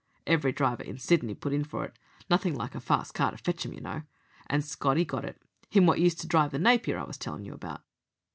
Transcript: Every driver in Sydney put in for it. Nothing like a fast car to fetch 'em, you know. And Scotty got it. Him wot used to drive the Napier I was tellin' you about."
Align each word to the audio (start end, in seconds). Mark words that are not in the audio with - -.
Every 0.25 0.51
driver 0.51 0.81
in 0.81 0.97
Sydney 0.97 1.35
put 1.35 1.53
in 1.53 1.63
for 1.63 1.85
it. 1.85 1.93
Nothing 2.27 2.55
like 2.55 2.73
a 2.73 2.79
fast 2.79 3.13
car 3.13 3.29
to 3.29 3.37
fetch 3.37 3.67
'em, 3.67 3.73
you 3.73 3.81
know. 3.81 4.01
And 4.47 4.65
Scotty 4.65 5.05
got 5.05 5.25
it. 5.25 5.39
Him 5.69 5.85
wot 5.85 5.99
used 5.99 6.19
to 6.21 6.27
drive 6.27 6.49
the 6.49 6.57
Napier 6.57 6.97
I 6.97 7.03
was 7.03 7.19
tellin' 7.19 7.45
you 7.45 7.53
about." 7.53 7.83